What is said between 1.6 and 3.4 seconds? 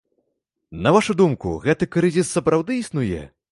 гэты крызіс сапраўды існуе?